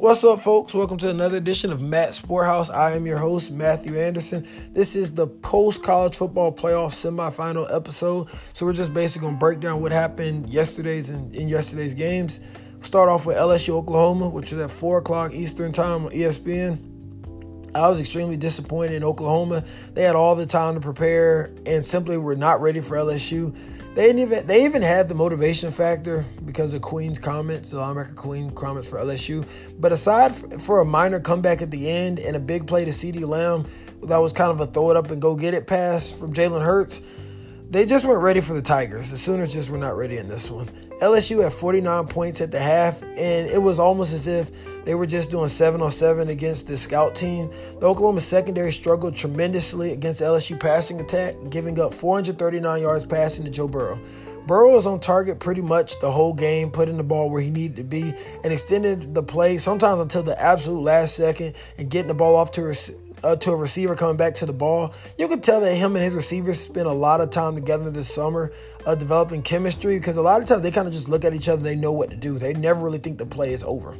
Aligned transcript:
What's 0.00 0.24
up, 0.24 0.40
folks? 0.40 0.72
Welcome 0.72 0.96
to 0.96 1.10
another 1.10 1.36
edition 1.36 1.70
of 1.70 1.82
Matt 1.82 2.12
Sporthouse. 2.12 2.74
I 2.74 2.92
am 2.92 3.04
your 3.04 3.18
host, 3.18 3.50
Matthew 3.50 4.00
Anderson. 4.00 4.48
This 4.72 4.96
is 4.96 5.12
the 5.12 5.26
post 5.26 5.82
college 5.82 6.16
football 6.16 6.50
playoff 6.54 6.92
semifinal 6.92 7.66
episode. 7.70 8.28
So 8.54 8.64
we're 8.64 8.72
just 8.72 8.94
basically 8.94 9.28
gonna 9.28 9.36
break 9.36 9.60
down 9.60 9.82
what 9.82 9.92
happened 9.92 10.48
yesterday's 10.48 11.10
in, 11.10 11.30
in 11.34 11.50
yesterday's 11.50 11.92
games. 11.92 12.40
Start 12.80 13.10
off 13.10 13.26
with 13.26 13.36
LSU 13.36 13.74
Oklahoma, 13.74 14.30
which 14.30 14.52
was 14.52 14.60
at 14.62 14.70
four 14.70 14.96
o'clock 14.96 15.34
Eastern 15.34 15.70
time 15.70 16.06
on 16.06 16.12
ESPN. 16.12 16.80
I 17.74 17.86
was 17.86 18.00
extremely 18.00 18.38
disappointed 18.38 18.94
in 18.94 19.04
Oklahoma. 19.04 19.62
They 19.92 20.04
had 20.04 20.16
all 20.16 20.34
the 20.34 20.46
time 20.46 20.76
to 20.76 20.80
prepare 20.80 21.54
and 21.66 21.84
simply 21.84 22.16
were 22.16 22.36
not 22.36 22.62
ready 22.62 22.80
for 22.80 22.96
LSU. 22.96 23.54
They 23.94 24.10
even 24.10 24.46
they 24.46 24.64
even 24.64 24.82
had 24.82 25.08
the 25.08 25.16
motivation 25.16 25.72
factor 25.72 26.24
because 26.44 26.72
of 26.74 26.80
Queen's 26.80 27.18
comments, 27.18 27.70
the 27.70 27.78
linebacker 27.78 28.14
Queen 28.14 28.52
comments 28.52 28.88
for 28.88 28.98
LSU. 28.98 29.44
But 29.80 29.90
aside 29.90 30.32
for 30.62 30.80
a 30.80 30.84
minor 30.84 31.18
comeback 31.18 31.60
at 31.60 31.72
the 31.72 31.90
end 31.90 32.20
and 32.20 32.36
a 32.36 32.40
big 32.40 32.68
play 32.68 32.84
to 32.84 32.92
CeeDee 32.92 33.26
Lamb, 33.26 33.66
that 34.04 34.18
was 34.18 34.32
kind 34.32 34.52
of 34.52 34.60
a 34.60 34.66
throw 34.66 34.92
it 34.92 34.96
up 34.96 35.10
and 35.10 35.20
go 35.20 35.34
get 35.34 35.54
it 35.54 35.66
pass 35.66 36.12
from 36.12 36.32
Jalen 36.32 36.64
Hurts. 36.64 37.02
They 37.70 37.86
just 37.86 38.04
weren't 38.04 38.20
ready 38.20 38.40
for 38.40 38.52
the 38.52 38.62
Tigers. 38.62 39.10
The 39.10 39.16
Sooners 39.16 39.52
just 39.52 39.70
were 39.70 39.78
not 39.78 39.96
ready 39.96 40.16
in 40.16 40.26
this 40.26 40.50
one. 40.50 40.68
LSU 41.00 41.40
had 41.44 41.52
49 41.52 42.08
points 42.08 42.40
at 42.40 42.50
the 42.50 42.58
half, 42.58 43.00
and 43.00 43.46
it 43.46 43.62
was 43.62 43.78
almost 43.78 44.12
as 44.12 44.26
if 44.26 44.50
they 44.84 44.96
were 44.96 45.06
just 45.06 45.30
doing 45.30 45.46
7 45.46 45.80
on 45.80 45.92
7 45.92 46.30
against 46.30 46.66
the 46.66 46.76
scout 46.76 47.14
team. 47.14 47.48
The 47.78 47.86
Oklahoma 47.86 48.22
secondary 48.22 48.72
struggled 48.72 49.14
tremendously 49.14 49.92
against 49.92 50.20
LSU 50.20 50.58
passing 50.58 51.00
attack, 51.00 51.36
giving 51.48 51.78
up 51.78 51.94
439 51.94 52.82
yards 52.82 53.06
passing 53.06 53.44
to 53.44 53.52
Joe 53.52 53.68
Burrow. 53.68 54.00
Burrow 54.48 54.72
was 54.72 54.88
on 54.88 54.98
target 54.98 55.38
pretty 55.38 55.62
much 55.62 56.00
the 56.00 56.10
whole 56.10 56.32
game, 56.32 56.72
putting 56.72 56.96
the 56.96 57.04
ball 57.04 57.30
where 57.30 57.40
he 57.40 57.50
needed 57.50 57.76
to 57.76 57.84
be 57.84 58.12
and 58.42 58.52
extended 58.52 59.14
the 59.14 59.22
play 59.22 59.58
sometimes 59.58 60.00
until 60.00 60.24
the 60.24 60.36
absolute 60.42 60.80
last 60.80 61.14
second 61.14 61.54
and 61.78 61.88
getting 61.88 62.08
the 62.08 62.14
ball 62.14 62.34
off 62.34 62.50
to 62.50 62.62
uh, 63.22 63.36
to 63.36 63.52
a 63.52 63.56
receiver 63.56 63.94
coming 63.94 64.16
back 64.16 64.34
to 64.36 64.46
the 64.46 64.52
ball. 64.52 64.94
You 65.18 65.28
can 65.28 65.40
tell 65.40 65.60
that 65.60 65.74
him 65.74 65.96
and 65.96 66.04
his 66.04 66.14
receivers 66.14 66.60
spent 66.60 66.86
a 66.86 66.92
lot 66.92 67.20
of 67.20 67.30
time 67.30 67.54
together 67.54 67.90
this 67.90 68.12
summer 68.12 68.52
uh, 68.86 68.94
developing 68.94 69.42
chemistry 69.42 69.98
because 69.98 70.16
a 70.16 70.22
lot 70.22 70.40
of 70.40 70.48
times 70.48 70.62
they 70.62 70.70
kind 70.70 70.88
of 70.88 70.94
just 70.94 71.08
look 71.08 71.24
at 71.24 71.34
each 71.34 71.48
other 71.48 71.62
they 71.62 71.76
know 71.76 71.92
what 71.92 72.10
to 72.10 72.16
do. 72.16 72.38
They 72.38 72.54
never 72.54 72.84
really 72.84 72.98
think 72.98 73.18
the 73.18 73.26
play 73.26 73.52
is 73.52 73.62
over. 73.62 73.96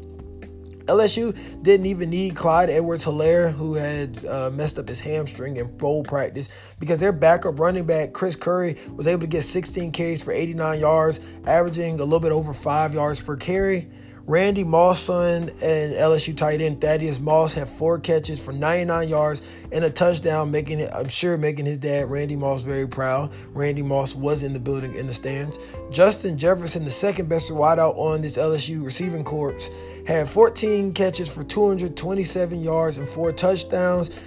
LSU 0.91 1.37
didn't 1.63 1.87
even 1.87 2.11
need 2.11 2.35
Clyde 2.35 2.69
Edwards 2.69 3.05
Helaire, 3.05 3.53
who 3.53 3.75
had 3.75 4.25
uh, 4.25 4.51
messed 4.51 4.79
up 4.79 4.89
his 4.89 5.01
hamstring 5.01 5.57
in 5.57 5.77
bowl 5.77 6.03
practice, 6.03 6.49
because 6.81 6.99
their 6.99 7.13
backup 7.13 7.61
running 7.61 7.87
back, 7.87 8.13
Chris 8.13 8.35
Curry, 8.35 8.77
was 8.97 9.07
able 9.07 9.21
to 9.21 9.27
get 9.29 9.43
16 9.43 9.93
carries 9.93 10.23
for 10.23 10.33
89 10.33 10.81
yards, 10.81 11.21
averaging 11.47 12.01
a 12.01 12.05
little 12.05 12.19
bit 12.19 12.33
over 12.33 12.53
five 12.53 12.93
yards 12.93 13.21
per 13.21 13.37
carry. 13.37 13.89
Randy 14.27 14.65
Moss, 14.65 15.01
son, 15.01 15.51
and 15.63 15.95
LSU 15.95 16.37
tight 16.37 16.61
end 16.61 16.81
Thaddeus 16.81 17.21
Moss 17.21 17.53
had 17.53 17.69
four 17.69 17.99
catches 17.99 18.39
for 18.39 18.53
99 18.53 19.09
yards 19.09 19.43
and 19.73 19.85
a 19.85 19.91
touchdown, 19.91 20.51
making 20.51 20.81
it, 20.81 20.91
I'm 20.95 21.09
sure, 21.09 21.37
making 21.37 21.67
his 21.67 21.79
dad, 21.79 22.11
Randy 22.11 22.37
Moss, 22.37 22.63
very 22.63 22.87
proud. 22.87 23.33
Randy 23.55 23.83
Moss 23.83 24.15
was 24.15 24.43
in 24.43 24.53
the 24.53 24.61
building 24.61 24.95
in 24.95 25.07
the 25.07 25.13
stands. 25.13 25.59
Justin 25.91 26.39
Jefferson, 26.39 26.85
the 26.85 26.91
second 26.91 27.29
best 27.29 27.51
wideout 27.51 27.97
on 27.97 28.21
this 28.21 28.37
LSU 28.37 28.85
receiving 28.85 29.25
corps, 29.25 29.71
had 30.07 30.29
14 30.29 30.93
catches 30.93 31.29
for 31.29 31.43
227 31.43 32.61
yards 32.61 32.99
and 32.99 33.09
four 33.09 33.33
touchdowns. 33.33 34.19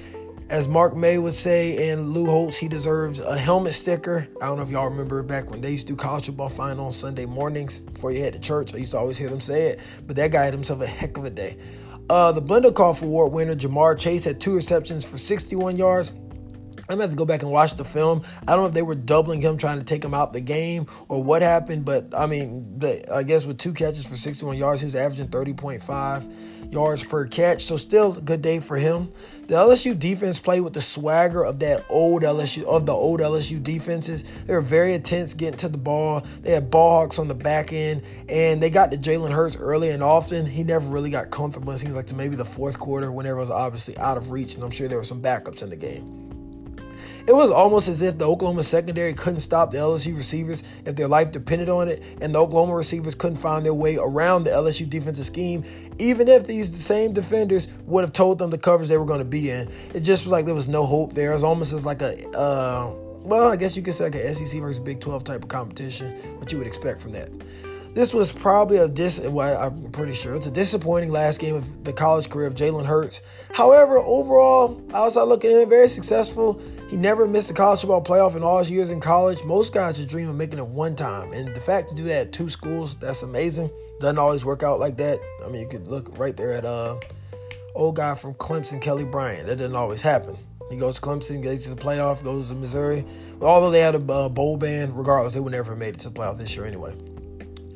As 0.49 0.67
Mark 0.67 0.95
May 0.95 1.17
would 1.17 1.33
say, 1.33 1.89
and 1.89 2.09
Lou 2.09 2.25
Holtz, 2.25 2.57
he 2.57 2.67
deserves 2.67 3.19
a 3.19 3.37
helmet 3.37 3.73
sticker. 3.73 4.27
I 4.41 4.47
don't 4.47 4.57
know 4.57 4.63
if 4.63 4.69
y'all 4.69 4.89
remember 4.89 5.23
back 5.23 5.49
when 5.49 5.61
they 5.61 5.71
used 5.71 5.87
to 5.87 5.93
do 5.93 5.97
college 5.97 6.25
football 6.25 6.49
final 6.49 6.87
on 6.87 6.91
Sunday 6.91 7.25
mornings 7.25 7.81
before 7.81 8.11
you 8.11 8.21
head 8.21 8.33
to 8.33 8.39
church. 8.39 8.73
I 8.73 8.77
used 8.77 8.91
to 8.91 8.99
always 8.99 9.17
hear 9.17 9.29
them 9.29 9.41
say 9.41 9.69
it, 9.69 9.79
but 10.05 10.15
that 10.17 10.31
guy 10.31 10.43
had 10.43 10.53
himself 10.53 10.81
a 10.81 10.87
heck 10.87 11.17
of 11.17 11.25
a 11.25 11.29
day. 11.29 11.57
Uh, 12.09 12.31
the 12.33 12.41
Biletnikoff 12.41 13.01
Award 13.01 13.31
winner, 13.31 13.55
Ja'Marr 13.55 13.97
Chase, 13.97 14.25
had 14.25 14.41
two 14.41 14.53
receptions 14.53 15.05
for 15.05 15.17
61 15.17 15.77
yards. 15.77 16.11
I'm 16.89 16.95
gonna 16.95 17.03
have 17.03 17.11
to 17.11 17.15
go 17.15 17.25
back 17.25 17.43
and 17.43 17.51
watch 17.51 17.75
the 17.75 17.85
film. 17.85 18.23
I 18.41 18.51
don't 18.51 18.61
know 18.61 18.67
if 18.67 18.73
they 18.73 18.81
were 18.81 18.95
doubling 18.95 19.41
him, 19.41 19.57
trying 19.57 19.79
to 19.79 19.85
take 19.85 20.03
him 20.03 20.13
out 20.13 20.33
the 20.33 20.41
game, 20.41 20.87
or 21.07 21.23
what 21.23 21.41
happened. 21.41 21.85
But 21.85 22.13
I 22.15 22.25
mean, 22.25 22.81
I 23.11 23.23
guess 23.23 23.45
with 23.45 23.57
two 23.57 23.73
catches 23.73 24.05
for 24.05 24.15
61 24.15 24.57
yards, 24.57 24.81
he 24.81 24.85
was 24.85 24.95
averaging 24.95 25.29
30.5 25.29 26.73
yards 26.73 27.03
per 27.03 27.25
catch. 27.27 27.63
So 27.63 27.77
still 27.77 28.17
a 28.17 28.21
good 28.21 28.41
day 28.41 28.59
for 28.59 28.75
him. 28.75 29.11
The 29.47 29.55
LSU 29.55 29.97
defense 29.97 30.39
played 30.39 30.61
with 30.61 30.73
the 30.73 30.81
swagger 30.81 31.43
of 31.43 31.59
that 31.59 31.85
old 31.89 32.23
LSU 32.23 32.63
of 32.63 32.85
the 32.85 32.93
old 32.93 33.19
LSU 33.19 33.61
defenses. 33.61 34.23
They 34.45 34.53
were 34.53 34.61
very 34.61 34.93
intense 34.93 35.33
getting 35.33 35.57
to 35.57 35.67
the 35.69 35.77
ball. 35.77 36.25
They 36.41 36.51
had 36.51 36.71
ball 36.71 37.01
hawks 37.01 37.19
on 37.19 37.27
the 37.27 37.35
back 37.35 37.73
end, 37.73 38.03
and 38.29 38.63
they 38.63 38.69
got 38.69 38.91
to 38.91 38.97
Jalen 38.97 39.31
Hurts 39.31 39.57
early 39.57 39.89
and 39.89 40.01
often. 40.01 40.45
He 40.45 40.63
never 40.63 40.85
really 40.87 41.11
got 41.11 41.29
comfortable. 41.29 41.73
It 41.73 41.79
seems 41.79 41.95
like 41.95 42.07
to 42.07 42.15
maybe 42.15 42.35
the 42.37 42.45
fourth 42.45 42.79
quarter, 42.79 43.11
whenever 43.11 43.37
it 43.37 43.41
was 43.41 43.49
obviously 43.49 43.97
out 43.97 44.17
of 44.17 44.31
reach, 44.31 44.55
and 44.55 44.63
I'm 44.63 44.71
sure 44.71 44.87
there 44.87 44.97
were 44.97 45.03
some 45.03 45.21
backups 45.21 45.61
in 45.61 45.69
the 45.69 45.75
game. 45.75 46.22
It 47.25 47.33
was 47.33 47.51
almost 47.51 47.87
as 47.87 48.01
if 48.01 48.17
the 48.17 48.27
Oklahoma 48.27 48.63
secondary 48.63 49.13
couldn't 49.13 49.39
stop 49.39 49.71
the 49.71 49.77
LSU 49.77 50.15
receivers 50.17 50.63
if 50.85 50.97
their 50.97 51.07
life 51.07 51.31
depended 51.31 51.69
on 51.69 51.87
it, 51.87 52.03
and 52.19 52.35
the 52.35 52.39
Oklahoma 52.39 52.75
receivers 52.75 53.15
couldn't 53.15 53.37
find 53.37 53.65
their 53.65 53.73
way 53.73 53.95
around 53.95 54.43
the 54.43 54.49
LSU 54.49 54.89
defensive 54.89 55.25
scheme, 55.25 55.63
even 55.99 56.27
if 56.27 56.45
these 56.45 56.75
same 56.75 57.13
defenders 57.13 57.73
would 57.85 58.01
have 58.01 58.11
told 58.11 58.39
them 58.39 58.49
the 58.49 58.57
covers 58.57 58.89
they 58.89 58.97
were 58.97 59.05
going 59.05 59.19
to 59.19 59.25
be 59.25 59.49
in. 59.49 59.69
It 59.93 60.01
just 60.01 60.25
was 60.25 60.33
like 60.33 60.45
there 60.45 60.53
was 60.53 60.67
no 60.67 60.85
hope 60.85 61.13
there. 61.13 61.31
It 61.31 61.35
was 61.35 61.45
almost 61.45 61.71
as 61.71 61.85
like 61.85 62.01
a, 62.01 62.27
uh, 62.37 62.91
well, 63.21 63.47
I 63.47 63.55
guess 63.55 63.77
you 63.77 63.83
could 63.83 63.93
say 63.93 64.03
like 64.03 64.15
a 64.15 64.35
SEC 64.35 64.59
versus 64.59 64.81
Big 64.81 64.99
12 64.99 65.23
type 65.23 65.43
of 65.43 65.47
competition, 65.47 66.13
what 66.39 66.51
you 66.51 66.57
would 66.57 66.67
expect 66.67 66.99
from 66.99 67.13
that. 67.13 67.29
This 67.93 68.11
was 68.11 68.31
probably 68.31 68.77
a 68.77 68.87
dis. 68.87 69.19
Well, 69.19 69.61
I'm 69.61 69.91
pretty 69.91 70.13
sure 70.13 70.33
it's 70.33 70.47
a 70.47 70.51
disappointing 70.51 71.11
last 71.11 71.39
game 71.39 71.53
of 71.53 71.83
the 71.83 71.93
college 71.93 72.27
career 72.27 72.47
of 72.47 72.55
Jalen 72.55 72.87
Hurts. 72.87 73.21
However, 73.53 73.99
overall, 73.99 74.81
outside 74.95 75.23
looking 75.23 75.51
in, 75.51 75.69
very 75.69 75.87
successful. 75.87 76.59
He 76.89 76.97
never 76.97 77.27
missed 77.27 77.51
a 77.51 77.53
college 77.53 77.81
football 77.81 78.03
playoff 78.03 78.35
in 78.35 78.41
all 78.41 78.57
his 78.57 78.71
years 78.71 78.89
in 78.89 78.99
college. 78.99 79.43
Most 79.43 79.73
guys 79.73 79.97
just 79.97 80.09
dream 80.09 80.27
of 80.27 80.35
making 80.35 80.57
it 80.57 80.65
one 80.65 80.95
time, 80.95 81.33
and 81.33 81.55
the 81.55 81.59
fact 81.59 81.89
to 81.89 81.95
do 81.95 82.03
that 82.03 82.27
at 82.27 82.33
two 82.33 82.49
schools, 82.49 82.95
that's 82.95 83.21
amazing. 83.21 83.69
Doesn't 83.99 84.17
always 84.17 84.43
work 84.43 84.63
out 84.63 84.79
like 84.79 84.97
that. 84.97 85.19
I 85.45 85.49
mean, 85.49 85.61
you 85.61 85.67
could 85.67 85.87
look 85.87 86.17
right 86.17 86.35
there 86.35 86.51
at 86.51 86.65
uh, 86.65 86.99
old 87.75 87.95
guy 87.95 88.15
from 88.15 88.33
Clemson, 88.33 88.81
Kelly 88.81 89.05
Bryant. 89.05 89.45
That 89.45 89.57
doesn't 89.57 89.75
always 89.75 90.01
happen. 90.01 90.35
He 90.71 90.77
goes 90.77 90.95
to 90.95 91.01
Clemson, 91.01 91.43
gets 91.43 91.65
to 91.65 91.75
the 91.75 91.81
playoff, 91.81 92.23
goes 92.23 92.49
to 92.49 92.55
Missouri. 92.55 93.05
Although 93.39 93.69
they 93.69 93.81
had 93.81 93.93
a 93.93 94.11
uh, 94.11 94.29
bowl 94.29 94.57
ban, 94.57 94.95
regardless, 94.95 95.35
they 95.35 95.39
would 95.39 95.51
never 95.51 95.71
have 95.71 95.79
made 95.79 95.93
it 95.93 95.99
to 95.99 96.09
the 96.09 96.19
playoff 96.19 96.39
this 96.39 96.55
year 96.55 96.65
anyway. 96.65 96.95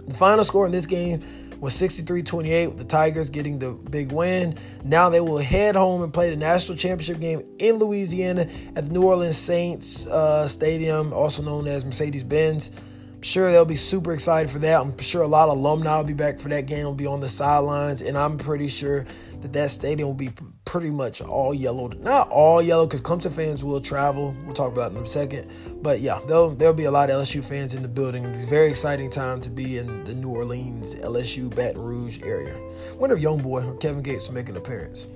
The 0.07 0.13
final 0.13 0.43
score 0.43 0.65
in 0.65 0.71
this 0.71 0.85
game 0.85 1.21
was 1.59 1.73
63-28 1.73 2.67
with 2.67 2.77
the 2.77 2.85
Tigers 2.85 3.29
getting 3.29 3.59
the 3.59 3.71
big 3.71 4.11
win. 4.11 4.55
Now 4.83 5.09
they 5.09 5.19
will 5.19 5.39
head 5.39 5.75
home 5.75 6.03
and 6.03 6.13
play 6.13 6.29
the 6.29 6.35
national 6.35 6.77
championship 6.77 7.19
game 7.19 7.43
in 7.59 7.75
Louisiana 7.75 8.47
at 8.75 8.85
the 8.85 8.91
New 8.91 9.03
Orleans 9.03 9.37
Saints 9.37 10.07
uh, 10.07 10.47
Stadium, 10.47 11.13
also 11.13 11.41
known 11.41 11.67
as 11.67 11.83
Mercedes-Benz. 11.83 12.71
I'm 13.17 13.23
sure 13.23 13.51
they'll 13.51 13.65
be 13.65 13.75
super 13.75 14.13
excited 14.13 14.47
for 14.47 14.59
that. 14.59 14.79
I'm 14.79 14.95
sure 14.99 15.23
a 15.23 15.27
lot 15.27 15.49
of 15.49 15.57
alumni 15.57 15.97
will 15.97 16.03
be 16.03 16.13
back 16.13 16.39
for 16.39 16.49
that 16.49 16.67
game, 16.67 16.85
will 16.85 16.93
be 16.93 17.07
on 17.07 17.19
the 17.19 17.27
sidelines, 17.27 18.01
and 18.01 18.15
I'm 18.15 18.37
pretty 18.37 18.67
sure 18.67 19.05
that 19.41 19.53
that 19.53 19.71
stadium 19.71 20.07
will 20.07 20.13
be 20.13 20.29
pretty 20.65 20.91
much 20.91 21.19
all 21.19 21.51
yellow. 21.51 21.87
Not 21.87 22.29
all 22.29 22.61
yellow, 22.61 22.85
because 22.85 23.01
Clemson 23.01 23.31
fans 23.31 23.63
will 23.63 23.81
travel. 23.81 24.35
We'll 24.45 24.53
talk 24.53 24.71
about 24.71 24.91
in 24.91 24.97
a 24.97 25.05
second. 25.07 25.51
But 25.81 25.99
yeah, 25.99 26.19
there'll, 26.27 26.51
there'll 26.51 26.75
be 26.75 26.83
a 26.83 26.91
lot 26.91 27.09
of 27.09 27.15
LSU 27.15 27.43
fans 27.43 27.73
in 27.73 27.81
the 27.81 27.87
building. 27.87 28.23
It's 28.23 28.43
a 28.43 28.47
very 28.47 28.69
exciting 28.69 29.09
time 29.09 29.41
to 29.41 29.49
be 29.49 29.79
in 29.79 30.03
the 30.03 30.13
New 30.13 30.29
Orleans, 30.29 30.93
LSU, 30.93 31.53
Baton 31.55 31.81
Rouge 31.81 32.21
area. 32.21 32.55
Wonder 32.99 33.15
if 33.15 33.21
young 33.23 33.41
boy 33.41 33.67
Kevin 33.77 34.03
Gates 34.03 34.27
will 34.27 34.35
make 34.35 34.47
an 34.47 34.57
appearance. 34.57 35.07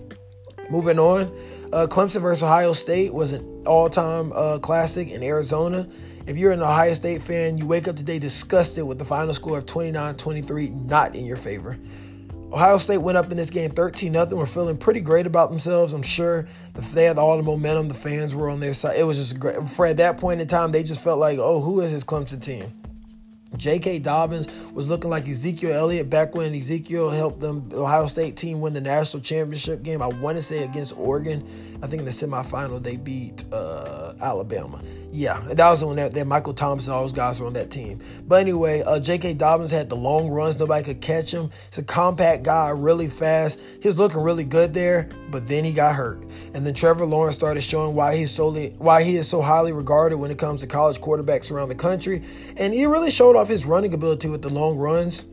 Moving 0.71 0.97
on, 0.97 1.37
uh, 1.71 1.85
Clemson 1.87 2.21
versus 2.21 2.41
Ohio 2.41 2.73
State 2.73 3.13
was 3.13 3.33
an 3.33 3.63
all-time 3.67 4.31
uh, 4.33 4.57
classic 4.57 5.11
in 5.11 5.21
Arizona. 5.21 5.87
If 6.27 6.37
you're 6.37 6.51
an 6.51 6.61
Ohio 6.61 6.93
State 6.93 7.23
fan, 7.23 7.57
you 7.57 7.65
wake 7.65 7.87
up 7.87 7.95
today 7.95 8.19
disgusted 8.19 8.85
with 8.85 8.99
the 8.99 9.05
final 9.05 9.33
score 9.33 9.57
of 9.57 9.65
29-23 9.65 10.85
not 10.85 11.15
in 11.15 11.25
your 11.25 11.37
favor. 11.37 11.79
Ohio 12.53 12.77
State 12.77 12.99
went 12.99 13.17
up 13.17 13.31
in 13.31 13.37
this 13.37 13.49
game 13.49 13.71
13 13.71 14.13
0. 14.13 14.27
We're 14.31 14.45
feeling 14.45 14.77
pretty 14.77 15.01
great 15.01 15.25
about 15.25 15.49
themselves. 15.49 15.93
I'm 15.93 16.03
sure 16.03 16.45
they 16.93 17.05
had 17.05 17.17
all 17.17 17.37
the 17.37 17.43
momentum. 17.43 17.87
The 17.87 17.95
fans 17.95 18.35
were 18.35 18.49
on 18.49 18.59
their 18.59 18.73
side. 18.73 18.99
It 18.99 19.03
was 19.03 19.17
just 19.17 19.39
great. 19.39 19.67
For 19.67 19.87
at 19.87 19.97
that 19.97 20.17
point 20.17 20.41
in 20.41 20.47
time, 20.47 20.71
they 20.71 20.83
just 20.83 21.03
felt 21.03 21.17
like, 21.17 21.39
oh, 21.39 21.59
who 21.59 21.81
is 21.81 21.91
this 21.91 22.03
Clemson 22.03 22.43
team? 22.43 22.71
J.K. 23.57 23.99
Dobbins 23.99 24.47
was 24.71 24.87
looking 24.89 25.09
like 25.09 25.27
Ezekiel 25.27 25.73
Elliott 25.73 26.09
back 26.09 26.35
when 26.35 26.53
Ezekiel 26.55 27.09
helped 27.09 27.41
them 27.41 27.69
Ohio 27.73 28.07
State 28.07 28.37
team 28.37 28.61
win 28.61 28.73
the 28.73 28.81
national 28.81 29.21
championship 29.21 29.83
game. 29.83 30.01
I 30.01 30.07
want 30.07 30.37
to 30.37 30.43
say 30.43 30.63
against 30.63 30.97
Oregon. 30.97 31.45
I 31.83 31.87
think 31.87 31.99
in 31.99 32.05
the 32.05 32.11
semifinal 32.11 32.81
they 32.81 32.95
beat 32.95 33.43
uh, 33.51 34.13
Alabama. 34.21 34.81
Yeah, 35.11 35.39
that 35.41 35.69
was 35.69 35.81
the 35.81 35.87
one 35.87 35.97
that, 35.97 36.13
that 36.13 36.25
Michael 36.25 36.53
Thomas 36.53 36.87
and 36.87 36.93
all 36.93 37.01
those 37.01 37.11
guys 37.11 37.41
were 37.41 37.47
on 37.47 37.53
that 37.53 37.69
team. 37.69 37.99
But 38.25 38.41
anyway, 38.41 38.81
uh, 38.81 38.99
J.K. 38.99 39.33
Dobbins 39.33 39.71
had 39.71 39.89
the 39.89 39.95
long 39.97 40.29
runs. 40.29 40.57
Nobody 40.57 40.83
could 40.85 41.01
catch 41.01 41.33
him. 41.33 41.49
He's 41.69 41.79
a 41.79 41.83
compact 41.83 42.43
guy, 42.43 42.69
really 42.69 43.09
fast. 43.09 43.59
He 43.81 43.87
was 43.89 43.97
looking 43.97 44.21
really 44.21 44.45
good 44.45 44.73
there, 44.73 45.09
but 45.29 45.47
then 45.47 45.65
he 45.65 45.73
got 45.73 45.95
hurt. 45.95 46.23
And 46.53 46.65
then 46.65 46.73
Trevor 46.73 47.05
Lawrence 47.05 47.35
started 47.35 47.61
showing 47.61 47.95
why 47.95 48.15
he's 48.15 48.31
solely 48.31 48.69
why 48.77 49.03
he 49.03 49.17
is 49.17 49.27
so 49.27 49.41
highly 49.41 49.73
regarded 49.73 50.17
when 50.17 50.31
it 50.31 50.37
comes 50.37 50.61
to 50.61 50.67
college 50.67 51.01
quarterbacks 51.01 51.51
around 51.51 51.67
the 51.69 51.75
country. 51.75 52.23
And 52.55 52.73
he 52.73 52.85
really 52.85 53.11
showed 53.11 53.35
off 53.41 53.47
his 53.47 53.65
running 53.65 53.91
ability 53.91 54.29
with 54.29 54.43
the 54.43 54.53
long 54.53 54.77
runs. 54.77 55.25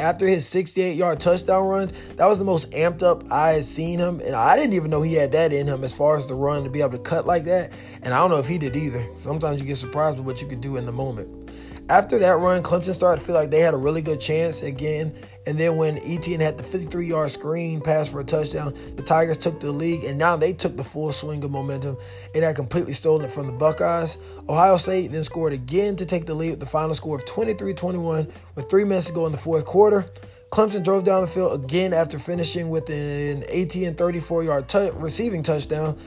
after 0.00 0.26
his 0.26 0.48
68 0.48 0.96
yard 0.96 1.20
touchdown 1.20 1.66
runs, 1.66 1.92
that 2.16 2.26
was 2.26 2.38
the 2.38 2.44
most 2.44 2.70
amped 2.70 3.02
up 3.02 3.30
I 3.30 3.50
had 3.50 3.64
seen 3.64 3.98
him. 3.98 4.20
And 4.20 4.34
I 4.34 4.56
didn't 4.56 4.72
even 4.74 4.90
know 4.90 5.02
he 5.02 5.14
had 5.14 5.32
that 5.32 5.52
in 5.52 5.66
him 5.66 5.84
as 5.84 5.92
far 5.92 6.16
as 6.16 6.26
the 6.26 6.34
run 6.34 6.64
to 6.64 6.70
be 6.70 6.80
able 6.80 6.92
to 6.92 6.98
cut 6.98 7.26
like 7.26 7.44
that. 7.44 7.72
And 8.02 8.14
I 8.14 8.18
don't 8.18 8.30
know 8.30 8.38
if 8.38 8.46
he 8.46 8.56
did 8.56 8.76
either. 8.76 9.06
Sometimes 9.16 9.60
you 9.60 9.66
get 9.66 9.76
surprised 9.76 10.16
with 10.16 10.26
what 10.26 10.40
you 10.40 10.48
can 10.48 10.60
do 10.60 10.76
in 10.76 10.86
the 10.86 10.92
moment. 10.92 11.50
After 11.90 12.18
that 12.18 12.36
run, 12.36 12.62
Clemson 12.62 12.94
started 12.94 13.20
to 13.20 13.26
feel 13.26 13.34
like 13.34 13.50
they 13.50 13.60
had 13.60 13.74
a 13.74 13.78
really 13.78 14.00
good 14.00 14.20
chance 14.20 14.62
again. 14.62 15.14
And 15.48 15.56
then 15.56 15.76
when 15.76 15.96
Etienne 16.04 16.40
had 16.40 16.58
the 16.58 16.62
53 16.62 17.06
yard 17.06 17.30
screen 17.30 17.80
pass 17.80 18.10
for 18.10 18.20
a 18.20 18.24
touchdown, 18.24 18.76
the 18.96 19.02
Tigers 19.02 19.38
took 19.38 19.60
the 19.60 19.72
lead, 19.72 20.04
and 20.04 20.18
now 20.18 20.36
they 20.36 20.52
took 20.52 20.76
the 20.76 20.84
full 20.84 21.10
swing 21.10 21.42
of 21.42 21.50
momentum. 21.50 21.96
and 22.34 22.44
had 22.44 22.54
completely 22.54 22.92
stolen 22.92 23.24
it 23.24 23.30
from 23.30 23.46
the 23.46 23.54
Buckeyes. 23.54 24.18
Ohio 24.46 24.76
State 24.76 25.10
then 25.10 25.24
scored 25.24 25.54
again 25.54 25.96
to 25.96 26.04
take 26.04 26.26
the 26.26 26.34
lead 26.34 26.50
with 26.50 26.60
the 26.60 26.66
final 26.66 26.92
score 26.94 27.16
of 27.16 27.24
23 27.24 27.72
21 27.72 28.30
with 28.56 28.68
three 28.68 28.84
minutes 28.84 29.06
to 29.06 29.14
go 29.14 29.24
in 29.24 29.32
the 29.32 29.38
fourth 29.38 29.64
quarter. 29.64 30.04
Clemson 30.50 30.84
drove 30.84 31.04
down 31.04 31.22
the 31.22 31.26
field 31.26 31.64
again 31.64 31.94
after 31.94 32.18
finishing 32.18 32.68
with 32.68 32.90
an 32.90 33.42
Etienne 33.48 33.94
34 33.94 34.44
yard 34.44 34.68
t- 34.68 34.90
receiving 34.96 35.42
touchdown. 35.42 35.98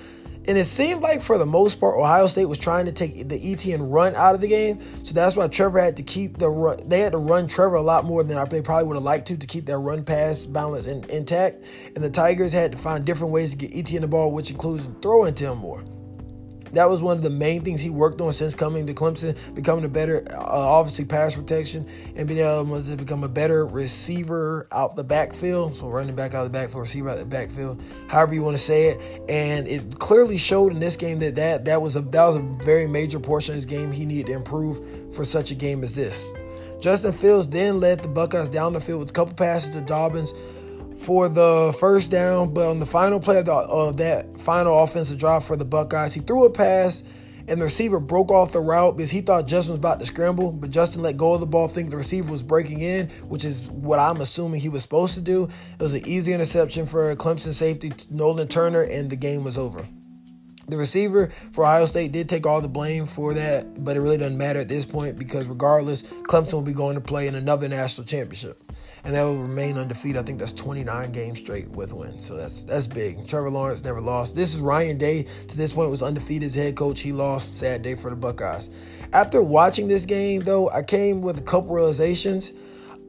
And 0.47 0.57
it 0.57 0.65
seemed 0.65 1.01
like 1.01 1.21
for 1.21 1.37
the 1.37 1.45
most 1.45 1.79
part, 1.79 1.97
Ohio 1.97 2.25
State 2.27 2.45
was 2.45 2.57
trying 2.57 2.85
to 2.85 2.91
take 2.91 3.29
the 3.29 3.51
Etienne 3.51 3.89
run 3.89 4.15
out 4.15 4.33
of 4.33 4.41
the 4.41 4.47
game. 4.47 4.79
So 5.03 5.13
that's 5.13 5.35
why 5.35 5.47
Trevor 5.47 5.79
had 5.79 5.97
to 5.97 6.03
keep 6.03 6.37
the 6.39 6.49
run. 6.49 6.77
They 6.89 7.01
had 7.01 7.11
to 7.11 7.19
run 7.19 7.47
Trevor 7.47 7.75
a 7.75 7.81
lot 7.81 8.05
more 8.05 8.23
than 8.23 8.43
they 8.49 8.61
probably 8.61 8.87
would 8.87 8.95
have 8.95 9.03
liked 9.03 9.27
to 9.27 9.37
to 9.37 9.47
keep 9.47 9.67
that 9.67 9.77
run 9.77 10.03
pass 10.03 10.47
balance 10.47 10.87
in, 10.87 11.03
intact. 11.09 11.63
And 11.95 12.03
the 12.03 12.09
Tigers 12.09 12.53
had 12.53 12.71
to 12.71 12.77
find 12.77 13.05
different 13.05 13.33
ways 13.33 13.51
to 13.51 13.57
get 13.57 13.71
Etienne 13.75 14.01
the 14.01 14.07
ball, 14.07 14.31
which 14.31 14.49
includes 14.49 14.87
throwing 15.01 15.35
to 15.35 15.51
him 15.51 15.59
more. 15.59 15.83
That 16.73 16.89
was 16.89 17.01
one 17.01 17.17
of 17.17 17.23
the 17.23 17.29
main 17.29 17.63
things 17.63 17.81
he 17.81 17.89
worked 17.89 18.21
on 18.21 18.31
since 18.33 18.55
coming 18.55 18.85
to 18.87 18.93
Clemson, 18.93 19.35
becoming 19.53 19.83
a 19.83 19.89
better, 19.89 20.25
uh, 20.31 20.39
obviously, 20.39 21.05
pass 21.05 21.35
protection 21.35 21.85
and 22.15 22.27
being 22.27 22.39
able 22.39 22.81
to 22.81 22.95
become 22.95 23.23
a 23.23 23.29
better 23.29 23.65
receiver 23.65 24.67
out 24.71 24.95
the 24.95 25.03
backfield. 25.03 25.75
So 25.75 25.87
running 25.87 26.15
back 26.15 26.33
out 26.33 26.45
of 26.45 26.51
the 26.51 26.57
backfield, 26.57 26.81
receiver 26.81 27.09
out 27.09 27.17
the 27.17 27.25
backfield, 27.25 27.81
however 28.07 28.33
you 28.33 28.43
want 28.43 28.55
to 28.55 28.63
say 28.63 28.87
it. 28.87 29.21
And 29.29 29.67
it 29.67 29.99
clearly 29.99 30.37
showed 30.37 30.71
in 30.71 30.79
this 30.79 30.95
game 30.95 31.19
that 31.19 31.35
that, 31.35 31.65
that 31.65 31.81
was 31.81 31.95
a 31.95 32.01
that 32.01 32.25
was 32.25 32.37
a 32.37 32.41
very 32.63 32.87
major 32.87 33.19
portion 33.19 33.53
of 33.53 33.55
his 33.55 33.65
game 33.65 33.91
he 33.91 34.05
needed 34.05 34.27
to 34.27 34.33
improve 34.33 35.13
for 35.13 35.25
such 35.25 35.51
a 35.51 35.55
game 35.55 35.83
as 35.83 35.95
this. 35.95 36.27
Justin 36.79 37.11
Fields 37.11 37.47
then 37.47 37.79
led 37.79 38.01
the 38.01 38.07
Buckeyes 38.07 38.49
down 38.49 38.73
the 38.73 38.81
field 38.81 39.01
with 39.01 39.11
a 39.11 39.13
couple 39.13 39.35
passes 39.35 39.69
to 39.69 39.81
Dobbins 39.81 40.33
for 41.01 41.27
the 41.27 41.75
first 41.79 42.11
down, 42.11 42.53
but 42.53 42.69
on 42.69 42.79
the 42.79 42.85
final 42.85 43.19
play 43.19 43.39
of, 43.39 43.45
the, 43.45 43.53
of 43.53 43.97
that 43.97 44.39
final 44.39 44.83
offensive 44.83 45.17
drive 45.17 45.43
for 45.43 45.55
the 45.55 45.65
Buckeyes, 45.65 46.13
he 46.13 46.21
threw 46.21 46.45
a 46.45 46.49
pass 46.49 47.03
and 47.47 47.59
the 47.59 47.65
receiver 47.65 47.99
broke 47.99 48.31
off 48.31 48.51
the 48.51 48.61
route 48.61 48.95
because 48.95 49.11
he 49.11 49.21
thought 49.21 49.47
Justin 49.47 49.73
was 49.73 49.79
about 49.79 49.99
to 49.99 50.05
scramble, 50.05 50.51
but 50.51 50.69
Justin 50.69 51.01
let 51.01 51.17
go 51.17 51.33
of 51.33 51.39
the 51.39 51.47
ball, 51.47 51.67
thinking 51.67 51.89
the 51.89 51.97
receiver 51.97 52.31
was 52.31 52.43
breaking 52.43 52.81
in, 52.81 53.09
which 53.27 53.43
is 53.43 53.69
what 53.71 53.99
I'm 53.99 54.21
assuming 54.21 54.61
he 54.61 54.69
was 54.69 54.83
supposed 54.83 55.15
to 55.15 55.21
do. 55.21 55.49
It 55.73 55.81
was 55.81 55.93
an 55.93 56.05
easy 56.05 56.33
interception 56.33 56.85
for 56.85 57.13
Clemson 57.15 57.53
safety 57.53 57.91
Nolan 58.09 58.47
Turner, 58.47 58.83
and 58.83 59.09
the 59.09 59.15
game 59.15 59.43
was 59.43 59.57
over. 59.57 59.87
The 60.71 60.77
receiver 60.77 61.29
for 61.51 61.65
Ohio 61.65 61.83
State 61.83 62.13
did 62.13 62.29
take 62.29 62.45
all 62.47 62.61
the 62.61 62.69
blame 62.69 63.05
for 63.05 63.33
that, 63.33 63.83
but 63.83 63.97
it 63.97 63.99
really 63.99 64.15
doesn't 64.15 64.37
matter 64.37 64.61
at 64.61 64.69
this 64.69 64.85
point 64.85 65.19
because 65.19 65.49
regardless, 65.49 66.03
Clemson 66.03 66.53
will 66.53 66.61
be 66.61 66.71
going 66.71 66.95
to 66.95 67.01
play 67.01 67.27
in 67.27 67.35
another 67.35 67.67
national 67.67 68.07
championship, 68.07 68.63
and 69.03 69.13
that 69.13 69.23
will 69.23 69.35
remain 69.35 69.77
undefeated. 69.77 70.21
I 70.21 70.23
think 70.23 70.39
that's 70.39 70.53
29 70.53 71.11
games 71.11 71.39
straight 71.39 71.67
with 71.67 71.91
wins, 71.91 72.25
so 72.25 72.37
that's 72.37 72.63
that's 72.63 72.87
big. 72.87 73.27
Trevor 73.27 73.49
Lawrence 73.49 73.83
never 73.83 73.99
lost. 73.99 74.33
This 74.33 74.55
is 74.55 74.61
Ryan 74.61 74.97
Day. 74.97 75.23
To 75.23 75.57
this 75.57 75.73
point, 75.73 75.89
was 75.89 76.01
undefeated 76.01 76.45
as 76.45 76.55
head 76.55 76.77
coach. 76.77 77.01
He 77.01 77.11
lost. 77.11 77.57
Sad 77.57 77.81
day 77.81 77.95
for 77.95 78.09
the 78.09 78.15
Buckeyes. 78.15 78.69
After 79.11 79.43
watching 79.43 79.89
this 79.89 80.05
game, 80.05 80.41
though, 80.43 80.69
I 80.69 80.83
came 80.83 81.21
with 81.21 81.37
a 81.37 81.43
couple 81.43 81.75
realizations. 81.75 82.53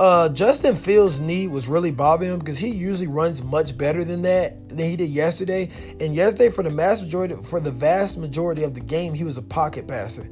Uh, 0.03 0.29
Justin 0.31 0.75
Fields' 0.75 1.21
knee 1.21 1.47
was 1.47 1.69
really 1.69 1.93
bothering 1.93 2.33
him 2.33 2.41
because 2.41 2.59
he 2.59 2.67
usually 2.67 3.07
runs 3.07 3.41
much 3.41 3.79
better 3.79 4.03
than 4.03 4.23
that 4.23 4.69
than 4.69 4.79
he 4.79 4.97
did 4.97 5.09
yesterday. 5.09 5.71
And 6.01 6.13
yesterday, 6.13 6.51
for 6.51 6.65
the 6.65 6.71
vast 6.71 7.05
majority, 7.05 7.37
for 7.37 7.61
the 7.61 7.71
vast 7.71 8.19
majority 8.19 8.65
of 8.65 8.75
the 8.75 8.81
game, 8.81 9.15
he 9.15 9.23
was 9.23 9.37
a 9.37 9.43
pocket 9.43 9.87
passer. 9.87 10.29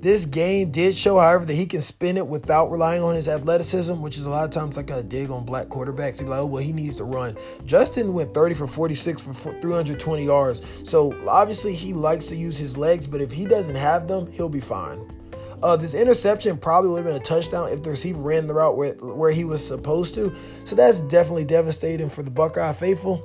This 0.00 0.24
game 0.24 0.70
did 0.70 0.94
show, 0.94 1.18
however, 1.18 1.44
that 1.44 1.52
he 1.52 1.66
can 1.66 1.82
spin 1.82 2.16
it 2.16 2.26
without 2.26 2.70
relying 2.70 3.02
on 3.02 3.14
his 3.14 3.28
athleticism, 3.28 4.00
which 4.00 4.16
is 4.16 4.24
a 4.24 4.30
lot 4.30 4.44
of 4.44 4.52
times 4.52 4.78
like 4.78 4.88
a 4.88 5.02
dig 5.02 5.30
on 5.30 5.44
black 5.44 5.66
quarterbacks. 5.66 6.20
He's 6.20 6.22
like, 6.22 6.40
oh, 6.40 6.46
well, 6.46 6.62
he 6.62 6.72
needs 6.72 6.96
to 6.96 7.04
run. 7.04 7.36
Justin 7.66 8.14
went 8.14 8.32
30 8.32 8.54
for 8.54 8.66
46 8.66 9.22
for 9.22 9.34
320 9.34 10.24
yards. 10.24 10.62
So 10.88 11.14
obviously, 11.28 11.74
he 11.74 11.92
likes 11.92 12.28
to 12.28 12.36
use 12.36 12.56
his 12.56 12.78
legs, 12.78 13.06
but 13.06 13.20
if 13.20 13.30
he 13.30 13.44
doesn't 13.44 13.76
have 13.76 14.08
them, 14.08 14.32
he'll 14.32 14.48
be 14.48 14.60
fine. 14.60 15.19
Uh, 15.62 15.76
this 15.76 15.94
interception 15.94 16.56
probably 16.56 16.90
would 16.90 17.04
have 17.04 17.06
been 17.06 17.20
a 17.20 17.24
touchdown 17.24 17.70
if 17.70 17.82
the 17.82 17.90
receiver 17.90 18.20
ran 18.20 18.46
the 18.46 18.54
route 18.54 18.76
where, 18.76 18.94
where 18.94 19.30
he 19.30 19.44
was 19.44 19.66
supposed 19.66 20.14
to. 20.14 20.34
So 20.64 20.76
that's 20.76 21.00
definitely 21.02 21.44
devastating 21.44 22.08
for 22.08 22.22
the 22.22 22.30
Buckeye 22.30 22.72
faithful. 22.72 23.22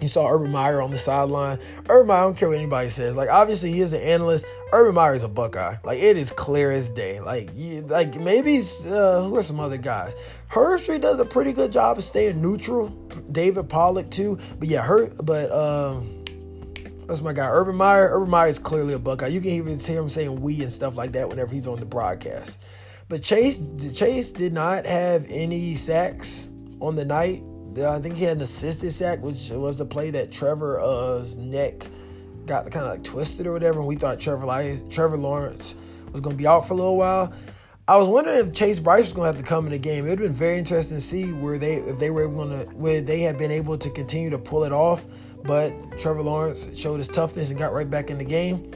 You 0.00 0.06
saw 0.06 0.28
Urban 0.28 0.52
Meyer 0.52 0.80
on 0.80 0.90
the 0.90 0.98
sideline. 0.98 1.58
Urban 1.88 2.06
Meyer, 2.06 2.18
I 2.18 2.22
don't 2.22 2.36
care 2.36 2.48
what 2.48 2.58
anybody 2.58 2.88
says. 2.88 3.16
Like, 3.16 3.28
obviously, 3.30 3.72
he 3.72 3.80
is 3.80 3.92
an 3.92 4.00
analyst. 4.02 4.46
Urban 4.72 4.94
Meyer 4.94 5.14
is 5.14 5.24
a 5.24 5.28
Buckeye. 5.28 5.74
Like, 5.82 5.98
it 5.98 6.16
is 6.16 6.30
clear 6.30 6.70
as 6.70 6.90
day. 6.90 7.18
Like, 7.18 7.50
you, 7.52 7.82
like 7.82 8.14
maybe 8.14 8.60
uh, 8.86 9.22
who 9.22 9.36
are 9.36 9.42
some 9.42 9.58
other 9.58 9.76
guys? 9.76 10.14
Herbstreit 10.50 11.00
does 11.00 11.18
a 11.18 11.24
pretty 11.24 11.52
good 11.52 11.72
job 11.72 11.98
of 11.98 12.04
staying 12.04 12.40
neutral. 12.40 12.88
David 13.32 13.68
Pollack 13.68 14.10
too. 14.10 14.38
But 14.58 14.68
yeah, 14.68 14.82
her. 14.82 15.08
But 15.08 15.50
um, 15.50 16.17
that's 17.08 17.22
my 17.22 17.32
guy, 17.32 17.48
Urban 17.48 17.74
Meyer. 17.74 18.10
Urban 18.12 18.28
Meyer 18.28 18.48
is 18.48 18.58
clearly 18.58 18.92
a 18.92 18.98
Buckeye. 18.98 19.28
You 19.28 19.40
can 19.40 19.50
even 19.52 19.80
hear 19.80 20.00
him 20.00 20.10
saying 20.10 20.40
"we" 20.40 20.62
and 20.62 20.70
stuff 20.70 20.96
like 20.96 21.12
that 21.12 21.26
whenever 21.26 21.50
he's 21.50 21.66
on 21.66 21.80
the 21.80 21.86
broadcast. 21.86 22.62
But 23.08 23.22
Chase, 23.22 23.66
Chase 23.94 24.30
did 24.30 24.52
not 24.52 24.84
have 24.84 25.26
any 25.30 25.74
sacks 25.74 26.50
on 26.80 26.94
the 26.94 27.06
night. 27.06 27.40
I 27.82 27.98
think 28.00 28.16
he 28.16 28.24
had 28.24 28.36
an 28.36 28.42
assisted 28.42 28.90
sack, 28.90 29.22
which 29.22 29.50
was 29.50 29.78
the 29.78 29.86
play 29.86 30.10
that 30.10 30.30
Trevor's 30.30 31.36
uh, 31.36 31.40
neck 31.40 31.86
got 32.44 32.70
kind 32.70 32.84
of 32.84 32.92
like 32.92 33.04
twisted 33.04 33.46
or 33.46 33.52
whatever. 33.52 33.78
And 33.78 33.88
we 33.88 33.94
thought 33.94 34.20
Trevor, 34.20 34.76
Trevor 34.90 35.16
Lawrence 35.16 35.76
was 36.12 36.20
going 36.20 36.36
to 36.36 36.38
be 36.38 36.46
out 36.46 36.66
for 36.66 36.74
a 36.74 36.76
little 36.76 36.98
while. 36.98 37.32
I 37.86 37.96
was 37.96 38.06
wondering 38.06 38.38
if 38.38 38.52
Chase 38.52 38.80
Brice 38.80 39.04
was 39.04 39.12
going 39.14 39.32
to 39.32 39.38
have 39.38 39.42
to 39.42 39.48
come 39.48 39.64
in 39.64 39.72
the 39.72 39.78
game. 39.78 40.04
It 40.04 40.10
would 40.10 40.18
have 40.18 40.28
been 40.28 40.32
very 40.34 40.58
interesting 40.58 40.98
to 40.98 41.00
see 41.00 41.32
where 41.32 41.56
they, 41.56 41.76
if 41.76 41.98
they 41.98 42.10
were 42.10 42.24
able 42.24 42.46
to, 42.46 42.64
where 42.74 43.00
they 43.00 43.20
had 43.20 43.38
been 43.38 43.50
able 43.50 43.78
to 43.78 43.88
continue 43.88 44.28
to 44.28 44.38
pull 44.38 44.64
it 44.64 44.72
off. 44.72 45.06
But 45.48 45.98
Trevor 45.98 46.22
Lawrence 46.22 46.78
showed 46.78 46.98
his 46.98 47.08
toughness 47.08 47.48
and 47.48 47.58
got 47.58 47.72
right 47.72 47.88
back 47.88 48.10
in 48.10 48.18
the 48.18 48.24
game. 48.24 48.70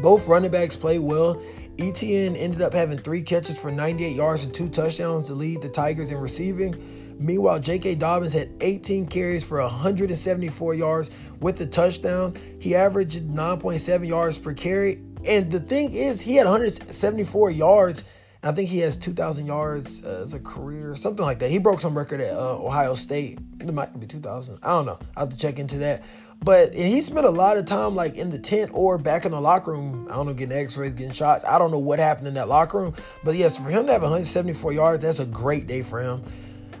Both 0.00 0.28
running 0.28 0.52
backs 0.52 0.76
played 0.76 1.00
well. 1.00 1.42
Etienne 1.76 2.36
ended 2.36 2.62
up 2.62 2.72
having 2.72 2.98
three 2.98 3.20
catches 3.20 3.58
for 3.58 3.72
98 3.72 4.14
yards 4.14 4.44
and 4.44 4.54
two 4.54 4.68
touchdowns 4.68 5.26
to 5.26 5.34
lead 5.34 5.60
the 5.60 5.68
Tigers 5.68 6.12
in 6.12 6.18
receiving. 6.18 7.16
Meanwhile, 7.18 7.58
J.K. 7.58 7.96
Dobbins 7.96 8.32
had 8.32 8.48
18 8.60 9.08
carries 9.08 9.42
for 9.42 9.60
174 9.60 10.74
yards 10.74 11.10
with 11.40 11.56
the 11.56 11.66
touchdown. 11.66 12.36
He 12.60 12.76
averaged 12.76 13.24
9.7 13.24 14.06
yards 14.06 14.38
per 14.38 14.54
carry. 14.54 15.02
And 15.24 15.50
the 15.50 15.58
thing 15.58 15.92
is, 15.92 16.20
he 16.20 16.36
had 16.36 16.44
174 16.44 17.50
yards 17.50 18.04
I 18.42 18.52
think 18.52 18.68
he 18.68 18.78
has 18.80 18.96
2,000 18.96 19.46
yards 19.46 20.04
uh, 20.04 20.20
as 20.22 20.32
a 20.32 20.38
career, 20.38 20.94
something 20.94 21.24
like 21.24 21.40
that. 21.40 21.50
He 21.50 21.58
broke 21.58 21.80
some 21.80 21.98
record 21.98 22.20
at 22.20 22.32
uh, 22.32 22.64
Ohio 22.64 22.94
State. 22.94 23.38
It 23.58 23.72
might 23.74 23.98
be 23.98 24.06
2,000. 24.06 24.60
I 24.62 24.68
don't 24.68 24.86
know. 24.86 24.98
I'll 25.16 25.24
have 25.24 25.30
to 25.30 25.36
check 25.36 25.58
into 25.58 25.78
that. 25.78 26.04
But 26.44 26.72
he 26.72 27.00
spent 27.00 27.26
a 27.26 27.30
lot 27.30 27.56
of 27.56 27.64
time 27.64 27.96
like 27.96 28.14
in 28.14 28.30
the 28.30 28.38
tent 28.38 28.70
or 28.72 28.96
back 28.96 29.24
in 29.24 29.32
the 29.32 29.40
locker 29.40 29.72
room. 29.72 30.06
I 30.08 30.14
don't 30.14 30.26
know, 30.26 30.34
getting 30.34 30.56
X-rays, 30.56 30.94
getting 30.94 31.12
shots. 31.12 31.44
I 31.44 31.58
don't 31.58 31.72
know 31.72 31.80
what 31.80 31.98
happened 31.98 32.28
in 32.28 32.34
that 32.34 32.46
locker 32.46 32.78
room. 32.78 32.94
But 33.24 33.34
yes, 33.34 33.58
for 33.58 33.70
him 33.70 33.86
to 33.86 33.92
have 33.92 34.02
174 34.02 34.72
yards, 34.72 35.02
that's 35.02 35.18
a 35.18 35.26
great 35.26 35.66
day 35.66 35.82
for 35.82 36.00
him. 36.00 36.22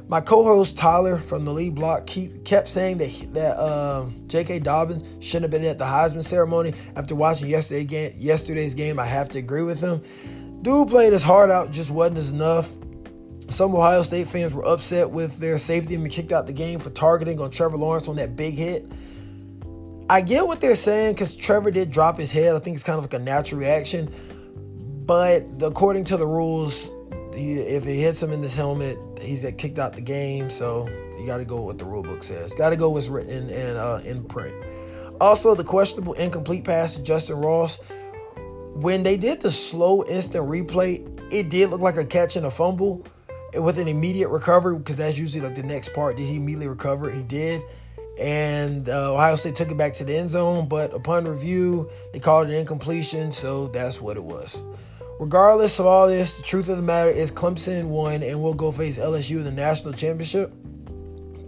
My 0.06 0.20
co-host 0.20 0.78
Tyler 0.78 1.18
from 1.18 1.44
the 1.44 1.52
lead 1.52 1.74
block 1.74 2.06
keep, 2.06 2.44
kept 2.44 2.68
saying 2.68 2.98
that 2.98 3.34
that 3.34 3.56
uh, 3.58 4.06
J.K. 4.28 4.60
Dobbins 4.60 5.02
shouldn't 5.22 5.52
have 5.52 5.60
been 5.60 5.68
at 5.68 5.76
the 5.76 5.84
Heisman 5.84 6.22
ceremony. 6.22 6.72
After 6.94 7.14
watching 7.14 7.48
yesterday 7.48 7.84
game, 7.84 8.12
yesterday's 8.16 8.74
game, 8.74 8.98
I 8.98 9.04
have 9.04 9.28
to 9.30 9.38
agree 9.38 9.62
with 9.62 9.80
him. 9.80 10.00
Dude 10.62 10.88
playing 10.88 11.12
his 11.12 11.22
heart 11.22 11.50
out, 11.50 11.70
just 11.70 11.90
wasn't 11.90 12.34
enough. 12.34 12.76
Some 13.48 13.74
Ohio 13.74 14.02
State 14.02 14.28
fans 14.28 14.52
were 14.52 14.66
upset 14.66 15.10
with 15.10 15.38
their 15.38 15.56
safety 15.56 15.94
and 15.94 16.10
kicked 16.10 16.32
out 16.32 16.46
the 16.46 16.52
game 16.52 16.78
for 16.78 16.90
targeting 16.90 17.40
on 17.40 17.50
Trevor 17.50 17.76
Lawrence 17.76 18.08
on 18.08 18.16
that 18.16 18.36
big 18.36 18.54
hit. 18.54 18.84
I 20.10 20.20
get 20.20 20.46
what 20.46 20.60
they're 20.60 20.74
saying 20.74 21.14
because 21.14 21.36
Trevor 21.36 21.70
did 21.70 21.90
drop 21.90 22.18
his 22.18 22.32
head. 22.32 22.54
I 22.54 22.58
think 22.58 22.74
it's 22.74 22.84
kind 22.84 22.98
of 22.98 23.04
like 23.04 23.14
a 23.14 23.18
natural 23.18 23.60
reaction. 23.60 24.12
But 25.06 25.46
according 25.62 26.04
to 26.04 26.16
the 26.16 26.26
rules, 26.26 26.90
he, 27.34 27.58
if 27.60 27.84
he 27.84 28.02
hits 28.02 28.22
him 28.22 28.32
in 28.32 28.40
this 28.40 28.54
helmet, 28.54 28.98
he's 29.20 29.50
kicked 29.56 29.78
out 29.78 29.94
the 29.94 30.02
game. 30.02 30.50
So 30.50 30.88
you 31.18 31.26
got 31.26 31.38
to 31.38 31.44
go 31.44 31.56
with 31.56 31.64
what 31.66 31.78
the 31.78 31.84
rule 31.84 32.02
book 32.02 32.22
says. 32.22 32.54
Got 32.54 32.70
to 32.70 32.76
go 32.76 32.90
what's 32.90 33.08
written 33.08 33.48
in, 33.48 33.76
uh, 33.76 34.02
in 34.04 34.24
print. 34.24 34.54
Also, 35.20 35.54
the 35.54 35.64
questionable 35.64 36.12
incomplete 36.14 36.64
pass 36.64 36.96
to 36.96 37.02
Justin 37.02 37.36
Ross 37.36 37.78
when 38.80 39.02
they 39.02 39.16
did 39.16 39.40
the 39.40 39.50
slow 39.50 40.04
instant 40.04 40.46
replay, 40.48 41.04
it 41.32 41.50
did 41.50 41.70
look 41.70 41.80
like 41.80 41.96
a 41.96 42.04
catch 42.04 42.36
and 42.36 42.46
a 42.46 42.50
fumble 42.50 43.04
with 43.54 43.78
an 43.78 43.88
immediate 43.88 44.28
recovery 44.28 44.78
because 44.78 44.96
that's 44.98 45.18
usually 45.18 45.44
like 45.44 45.56
the 45.56 45.64
next 45.64 45.92
part. 45.94 46.16
Did 46.16 46.26
he 46.26 46.36
immediately 46.36 46.68
recover? 46.68 47.10
He 47.10 47.24
did. 47.24 47.60
And 48.20 48.88
uh, 48.88 49.14
Ohio 49.14 49.36
State 49.36 49.56
took 49.56 49.70
it 49.70 49.76
back 49.76 49.94
to 49.94 50.04
the 50.04 50.16
end 50.16 50.28
zone, 50.30 50.68
but 50.68 50.94
upon 50.94 51.26
review, 51.26 51.90
they 52.12 52.20
called 52.20 52.48
it 52.48 52.52
an 52.52 52.60
incompletion, 52.60 53.32
so 53.32 53.66
that's 53.68 54.00
what 54.00 54.16
it 54.16 54.24
was. 54.24 54.62
regardless 55.18 55.78
of 55.78 55.86
all 55.86 56.06
this, 56.06 56.36
the 56.36 56.42
truth 56.42 56.68
of 56.68 56.76
the 56.76 56.82
matter 56.82 57.10
is 57.10 57.30
Clemson 57.30 57.88
won 57.88 58.22
and 58.22 58.40
will 58.40 58.54
go 58.54 58.70
face 58.72 58.98
LSU 58.98 59.38
in 59.38 59.44
the 59.44 59.50
national 59.50 59.92
championship. 59.92 60.52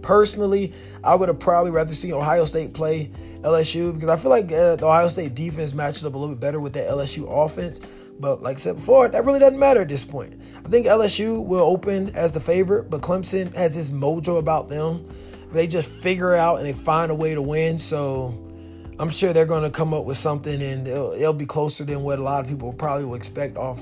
Personally, 0.01 0.73
I 1.03 1.15
would 1.15 1.29
have 1.29 1.39
probably 1.39 1.71
rather 1.71 1.93
seen 1.93 2.13
Ohio 2.13 2.45
State 2.45 2.73
play 2.73 3.11
LSU 3.41 3.93
because 3.93 4.09
I 4.09 4.17
feel 4.17 4.29
like 4.31 4.45
uh, 4.45 4.75
the 4.75 4.85
Ohio 4.85 5.07
State 5.07 5.35
defense 5.35 5.73
matches 5.73 6.05
up 6.05 6.13
a 6.13 6.17
little 6.17 6.35
bit 6.35 6.41
better 6.41 6.59
with 6.59 6.73
that 6.73 6.87
LSU 6.87 7.25
offense. 7.27 7.79
But 8.19 8.41
like 8.41 8.57
I 8.57 8.59
said 8.59 8.75
before, 8.75 9.07
that 9.07 9.25
really 9.25 9.39
doesn't 9.39 9.57
matter 9.57 9.81
at 9.81 9.89
this 9.89 10.05
point. 10.05 10.39
I 10.63 10.69
think 10.69 10.85
LSU 10.85 11.45
will 11.45 11.67
open 11.67 12.09
as 12.15 12.31
the 12.31 12.39
favorite, 12.39 12.89
but 12.89 13.01
Clemson 13.01 13.53
has 13.55 13.75
this 13.75 13.89
mojo 13.89 14.37
about 14.37 14.69
them. 14.69 15.07
They 15.51 15.67
just 15.67 15.89
figure 15.89 16.33
out 16.35 16.57
and 16.57 16.65
they 16.65 16.73
find 16.73 17.11
a 17.11 17.15
way 17.15 17.33
to 17.33 17.41
win. 17.41 17.77
So 17.77 18.51
I'm 18.99 19.09
sure 19.09 19.33
they're 19.33 19.47
going 19.47 19.63
to 19.63 19.71
come 19.71 19.93
up 19.93 20.05
with 20.05 20.17
something, 20.17 20.61
and 20.61 20.87
it'll, 20.87 21.13
it'll, 21.13 21.33
be 21.33 21.47
closer 21.47 21.83
than 21.83 22.03
what 22.03 22.19
a 22.19 22.21
lot 22.21 22.43
of 22.43 22.49
people 22.49 22.71
probably 22.71 23.05
will 23.05 23.15
expect 23.15 23.57
off, 23.57 23.81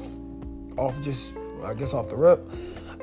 off 0.78 1.02
just 1.02 1.36
I 1.64 1.74
guess 1.74 1.94
off 1.94 2.10
the 2.10 2.16
rip. 2.16 2.50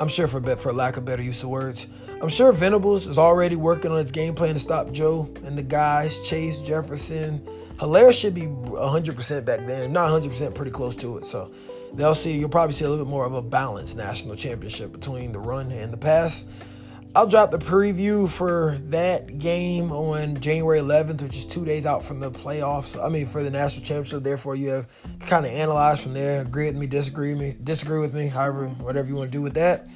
I'm 0.01 0.09
sure 0.09 0.27
for 0.27 0.41
for 0.57 0.73
lack 0.73 0.97
of 0.97 1.05
better 1.05 1.23
use 1.23 1.43
of 1.43 1.51
words. 1.51 1.87
I'm 2.23 2.31
sure 2.31 2.51
Venables 2.51 3.07
is 3.09 3.19
already 3.19 3.57
working 3.57 3.91
on 3.91 3.99
his 3.99 4.11
game 4.11 4.35
plan 4.35 4.55
to 4.55 4.59
stop 4.59 4.91
Joe 4.91 5.29
and 5.45 5.57
the 5.57 5.63
guys, 5.63 6.19
Chase, 6.27 6.61
Jefferson. 6.61 7.41
Helaire 7.77 8.19
should 8.19 8.35
be 8.35 8.47
100% 8.47 9.45
back 9.45 9.67
then, 9.67 9.93
not 9.93 10.11
100%, 10.11 10.55
pretty 10.55 10.71
close 10.71 10.97
to 10.97 11.19
it. 11.19 11.27
So 11.27 11.53
they'll 11.93 12.15
see, 12.15 12.39
you'll 12.39 12.49
probably 12.49 12.73
see 12.73 12.87
a 12.87 12.89
little 12.89 13.05
bit 13.05 13.11
more 13.11 13.27
of 13.27 13.35
a 13.35 13.43
balanced 13.43 13.99
national 13.99 14.35
championship 14.35 14.93
between 14.93 15.31
the 15.31 15.39
run 15.39 15.71
and 15.71 15.93
the 15.93 15.99
pass. 15.99 16.47
I'll 17.15 17.27
drop 17.27 17.51
the 17.51 17.59
preview 17.59 18.29
for 18.29 18.79
that 18.85 19.39
game 19.39 19.93
on 19.93 20.41
January 20.41 20.79
11th, 20.79 21.23
which 21.23 21.37
is 21.37 21.45
two 21.45 21.67
days 21.67 21.85
out 21.85 22.03
from 22.03 22.21
the 22.21 22.31
playoffs. 22.31 23.03
I 23.03 23.11
mean, 23.11 23.27
for 23.27 23.43
the 23.43 23.51
national 23.51 23.85
championship. 23.85 24.23
Therefore, 24.23 24.55
you 24.55 24.69
have 24.69 24.89
kind 25.21 25.45
of 25.45 25.53
analyzed 25.53 26.03
from 26.03 26.15
there. 26.15 26.43
Agree 26.43 26.67
with 26.67 26.77
me, 26.77 26.87
disagree 26.87 27.33
with 27.33 27.41
me, 27.41 27.57
disagree 27.63 28.01
with 28.01 28.15
me. 28.15 28.27
However, 28.29 28.69
whatever 28.69 29.09
you 29.09 29.17
want 29.17 29.31
to 29.33 29.39
do 29.39 29.43
with 29.43 29.55
that. 29.55 29.87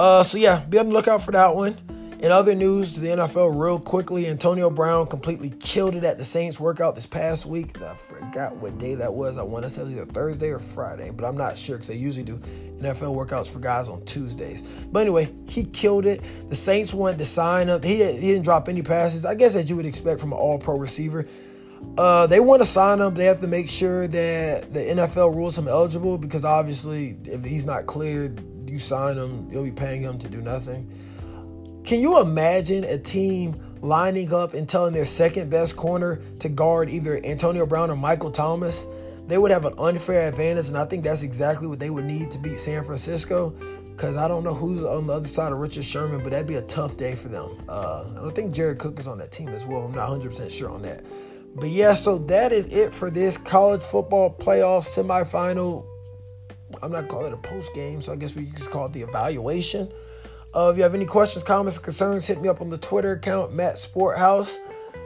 Uh, 0.00 0.22
so 0.22 0.38
yeah, 0.38 0.64
be 0.64 0.78
on 0.78 0.88
the 0.88 0.94
lookout 0.94 1.20
for 1.20 1.30
that 1.30 1.54
one. 1.54 1.76
In 2.20 2.32
other 2.32 2.54
news 2.54 2.96
the 2.96 3.08
NFL, 3.08 3.60
real 3.60 3.78
quickly, 3.78 4.28
Antonio 4.28 4.70
Brown 4.70 5.06
completely 5.06 5.50
killed 5.60 5.94
it 5.94 6.04
at 6.04 6.16
the 6.16 6.24
Saints 6.24 6.58
workout 6.58 6.94
this 6.94 7.04
past 7.04 7.44
week. 7.44 7.78
I 7.82 7.94
forgot 7.94 8.56
what 8.56 8.78
day 8.78 8.94
that 8.94 9.12
was. 9.12 9.36
I 9.36 9.42
want 9.42 9.64
to 9.64 9.68
say 9.68 9.82
either 9.82 10.06
Thursday 10.06 10.48
or 10.48 10.58
Friday, 10.58 11.10
but 11.10 11.26
I'm 11.26 11.36
not 11.36 11.58
sure 11.58 11.76
because 11.76 11.88
they 11.88 11.96
usually 11.96 12.24
do 12.24 12.38
NFL 12.78 13.14
workouts 13.14 13.52
for 13.52 13.58
guys 13.58 13.90
on 13.90 14.02
Tuesdays. 14.06 14.62
But 14.86 15.00
anyway, 15.00 15.34
he 15.46 15.64
killed 15.64 16.06
it. 16.06 16.22
The 16.48 16.56
Saints 16.56 16.94
wanted 16.94 17.18
to 17.18 17.26
sign 17.26 17.68
up. 17.68 17.84
He, 17.84 17.96
he 17.96 18.28
didn't 18.28 18.44
drop 18.44 18.70
any 18.70 18.80
passes. 18.80 19.26
I 19.26 19.34
guess 19.34 19.54
as 19.54 19.68
you 19.68 19.76
would 19.76 19.84
expect 19.84 20.18
from 20.18 20.32
an 20.32 20.38
all-pro 20.38 20.78
receiver. 20.78 21.26
Uh, 21.98 22.26
they 22.26 22.40
want 22.40 22.62
to 22.62 22.66
sign 22.66 23.00
him. 23.00 23.14
They 23.14 23.24
have 23.24 23.40
to 23.40 23.48
make 23.48 23.68
sure 23.68 24.06
that 24.06 24.72
the 24.72 24.80
NFL 24.80 25.34
rules 25.34 25.58
him 25.58 25.68
eligible 25.68 26.18
because 26.18 26.44
obviously, 26.44 27.16
if 27.24 27.44
he's 27.44 27.66
not 27.66 27.86
cleared, 27.86 28.42
you 28.70 28.78
sign 28.78 29.18
him, 29.18 29.48
you'll 29.50 29.64
be 29.64 29.72
paying 29.72 30.00
him 30.00 30.18
to 30.18 30.28
do 30.28 30.40
nothing. 30.40 30.90
Can 31.84 32.00
you 32.00 32.20
imagine 32.20 32.84
a 32.84 32.98
team 32.98 33.60
lining 33.80 34.32
up 34.32 34.54
and 34.54 34.68
telling 34.68 34.92
their 34.92 35.04
second 35.04 35.50
best 35.50 35.76
corner 35.76 36.20
to 36.38 36.48
guard 36.48 36.90
either 36.90 37.20
Antonio 37.24 37.66
Brown 37.66 37.90
or 37.90 37.96
Michael 37.96 38.30
Thomas? 38.30 38.86
They 39.26 39.38
would 39.38 39.50
have 39.50 39.64
an 39.64 39.74
unfair 39.78 40.28
advantage, 40.28 40.68
and 40.68 40.78
I 40.78 40.84
think 40.84 41.04
that's 41.04 41.22
exactly 41.22 41.68
what 41.68 41.78
they 41.78 41.90
would 41.90 42.04
need 42.04 42.30
to 42.32 42.38
beat 42.38 42.58
San 42.58 42.84
Francisco. 42.84 43.50
Because 43.90 44.16
I 44.16 44.26
don't 44.28 44.44
know 44.44 44.54
who's 44.54 44.82
on 44.84 45.06
the 45.06 45.12
other 45.12 45.28
side 45.28 45.52
of 45.52 45.58
Richard 45.58 45.84
Sherman, 45.84 46.22
but 46.22 46.32
that'd 46.32 46.46
be 46.46 46.54
a 46.54 46.62
tough 46.62 46.96
day 46.96 47.14
for 47.14 47.28
them. 47.28 47.56
Uh, 47.68 48.06
I 48.12 48.20
don't 48.20 48.34
think 48.34 48.54
Jared 48.54 48.78
Cook 48.78 48.98
is 48.98 49.06
on 49.06 49.18
that 49.18 49.30
team 49.30 49.50
as 49.50 49.66
well. 49.66 49.82
I'm 49.82 49.92
not 49.92 50.08
100% 50.08 50.50
sure 50.50 50.70
on 50.70 50.80
that. 50.82 51.04
But 51.56 51.68
yeah, 51.68 51.94
so 51.94 52.18
that 52.18 52.52
is 52.52 52.66
it 52.66 52.92
for 52.94 53.10
this 53.10 53.36
college 53.36 53.82
football 53.82 54.32
playoff 54.32 54.84
semifinal. 54.84 55.86
I'm 56.82 56.92
not 56.92 57.08
calling 57.08 57.32
it 57.32 57.34
a 57.34 57.38
post 57.38 57.74
game, 57.74 58.00
so 58.00 58.12
I 58.12 58.16
guess 58.16 58.34
we 58.34 58.46
just 58.46 58.70
call 58.70 58.86
it 58.86 58.92
the 58.92 59.02
evaluation. 59.02 59.90
Uh, 60.54 60.70
if 60.72 60.76
you 60.76 60.82
have 60.82 60.94
any 60.94 61.06
questions, 61.06 61.42
comments, 61.42 61.78
concerns, 61.78 62.26
hit 62.26 62.40
me 62.40 62.48
up 62.48 62.60
on 62.60 62.70
the 62.70 62.78
Twitter 62.78 63.12
account, 63.12 63.52
Matt 63.52 63.76
Sporthouse. 63.76 64.58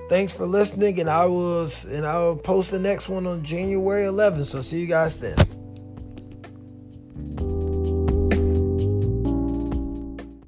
Thanks 0.08 0.34
for 0.34 0.46
listening, 0.46 1.00
and 1.00 1.08
I 1.08 1.24
will 1.24 1.66
and 1.88 2.06
I 2.06 2.18
will 2.18 2.36
post 2.36 2.70
the 2.70 2.78
next 2.78 3.08
one 3.08 3.26
on 3.26 3.42
January 3.42 4.04
11th. 4.04 4.44
So 4.44 4.60
see 4.60 4.80
you 4.80 4.86
guys 4.86 5.18
then. 5.18 5.53